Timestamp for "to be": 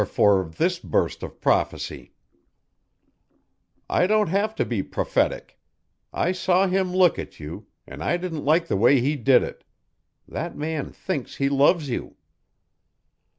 4.55-4.81